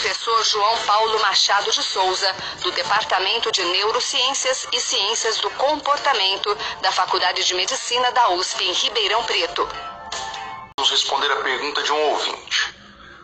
Professor 0.00 0.42
João 0.46 0.78
Paulo 0.86 1.20
Machado 1.20 1.70
de 1.70 1.82
Souza, 1.82 2.34
do 2.62 2.72
Departamento 2.72 3.52
de 3.52 3.62
Neurociências 3.62 4.66
e 4.72 4.80
Ciências 4.80 5.36
do 5.40 5.50
Comportamento 5.50 6.56
da 6.80 6.90
Faculdade 6.90 7.44
de 7.44 7.52
Medicina 7.52 8.10
da 8.10 8.30
USP 8.30 8.64
em 8.64 8.72
Ribeirão 8.72 9.22
Preto. 9.24 9.68
Vamos 10.78 10.90
responder 10.90 11.30
a 11.30 11.42
pergunta 11.42 11.82
de 11.82 11.92
um 11.92 12.02
ouvinte. 12.12 12.74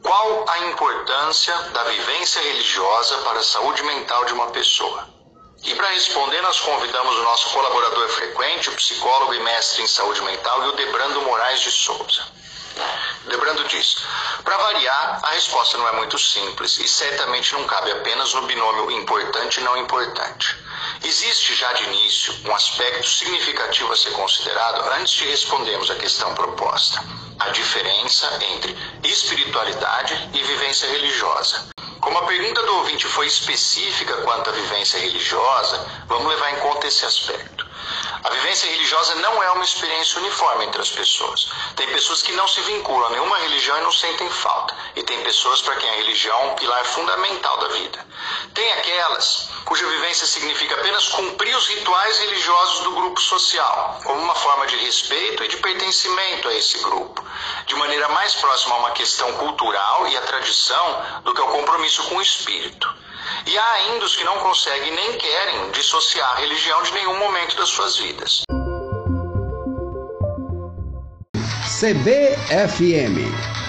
Qual 0.00 0.48
a 0.48 0.58
importância 0.66 1.56
da 1.72 1.82
vivência 1.82 2.40
religiosa 2.40 3.18
para 3.18 3.40
a 3.40 3.42
saúde 3.42 3.82
mental 3.82 4.24
de 4.26 4.32
uma 4.32 4.46
pessoa? 4.52 5.08
E 5.64 5.74
para 5.74 5.88
responder, 5.88 6.40
nós 6.40 6.60
convidamos 6.60 7.16
o 7.16 7.22
nosso 7.24 7.50
colaborador 7.50 8.08
frequente, 8.10 8.70
o 8.70 8.76
psicólogo 8.76 9.34
e 9.34 9.40
mestre 9.40 9.82
em 9.82 9.88
saúde 9.88 10.22
mental, 10.22 10.70
Debrando 10.70 11.20
Moraes 11.22 11.62
de 11.62 11.72
Souza. 11.72 12.29
Para 14.42 14.56
variar, 14.56 15.20
a 15.22 15.30
resposta 15.30 15.78
não 15.78 15.86
é 15.86 15.92
muito 15.92 16.18
simples 16.18 16.78
e 16.78 16.88
certamente 16.88 17.52
não 17.52 17.64
cabe 17.64 17.92
apenas 17.92 18.34
no 18.34 18.42
binômio 18.42 18.90
importante 18.90 19.60
e 19.60 19.62
não 19.62 19.76
importante. 19.76 20.56
Existe 21.04 21.54
já 21.54 21.72
de 21.74 21.84
início 21.84 22.34
um 22.46 22.54
aspecto 22.54 23.08
significativo 23.08 23.92
a 23.92 23.96
ser 23.96 24.10
considerado 24.10 24.90
antes 24.94 25.14
de 25.14 25.24
respondermos 25.26 25.88
a 25.88 25.94
questão 25.94 26.34
proposta: 26.34 27.00
a 27.38 27.50
diferença 27.50 28.26
entre 28.50 28.76
espiritualidade 29.04 30.30
e 30.34 30.42
vivência 30.42 30.88
religiosa. 30.88 31.68
Como 32.00 32.18
a 32.18 32.26
pergunta 32.26 32.62
do 32.62 32.76
ouvinte 32.78 33.06
foi 33.06 33.26
específica 33.26 34.16
quanto 34.22 34.50
à 34.50 34.52
vivência 34.52 34.98
religiosa, 34.98 35.86
vamos 36.08 36.28
levar 36.28 36.50
em 36.54 36.60
conta 36.60 36.88
esse 36.88 37.04
aspecto. 37.04 37.59
A 38.22 38.30
vivência 38.30 38.70
religiosa 38.70 39.14
não 39.16 39.42
é 39.42 39.50
uma 39.52 39.64
experiência 39.64 40.20
uniforme 40.20 40.66
entre 40.66 40.82
as 40.82 40.90
pessoas. 40.90 41.48
Tem 41.74 41.86
pessoas 41.88 42.20
que 42.20 42.32
não 42.32 42.46
se 42.46 42.60
vinculam 42.62 43.06
a 43.06 43.10
nenhuma 43.10 43.38
religião 43.38 43.78
e 43.78 43.80
não 43.80 43.92
sentem 43.92 44.28
falta. 44.28 44.76
E 44.94 45.02
tem 45.02 45.22
pessoas 45.22 45.62
para 45.62 45.76
quem 45.76 45.88
a 45.88 45.94
religião 45.94 46.38
é 46.38 46.44
um 46.46 46.54
pilar 46.54 46.84
fundamental 46.84 47.56
da 47.58 47.68
vida. 47.68 48.06
Tem 48.52 48.72
aquelas 48.72 49.48
cuja 49.64 49.86
vivência 49.86 50.26
significa 50.26 50.74
apenas 50.74 51.08
cumprir 51.08 51.56
os 51.56 51.68
rituais 51.68 52.18
religiosos 52.18 52.80
do 52.80 52.92
grupo 52.92 53.20
social, 53.20 54.00
como 54.02 54.20
uma 54.20 54.34
forma 54.34 54.66
de 54.66 54.76
respeito 54.76 55.44
e 55.44 55.48
de 55.48 55.56
pertencimento 55.58 56.48
a 56.48 56.54
esse 56.54 56.78
grupo, 56.80 57.24
de 57.66 57.74
maneira 57.76 58.08
mais 58.08 58.34
próxima 58.34 58.74
a 58.74 58.78
uma 58.78 58.90
questão 58.90 59.32
cultural 59.34 60.08
e 60.08 60.16
a 60.16 60.22
tradição 60.22 61.20
do 61.22 61.32
que 61.32 61.40
ao 61.40 61.48
compromisso 61.48 62.02
com 62.04 62.16
o 62.16 62.22
espírito. 62.22 62.99
E 63.46 63.58
há 63.58 63.72
ainda 63.72 64.04
os 64.04 64.16
que 64.16 64.24
não 64.24 64.38
conseguem 64.38 64.92
nem 64.92 65.12
querem 65.18 65.70
dissociar 65.70 66.32
a 66.32 66.40
religião 66.40 66.82
de 66.82 66.92
nenhum 66.92 67.18
momento 67.18 67.56
das 67.56 67.68
suas 67.68 67.96
vidas. 67.96 68.42
CBFM 71.80 73.59